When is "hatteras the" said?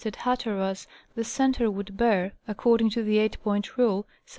0.15-1.23